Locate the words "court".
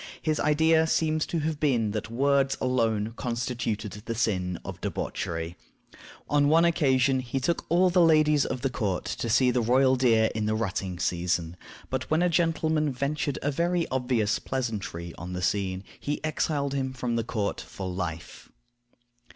8.71-9.05, 17.21-17.61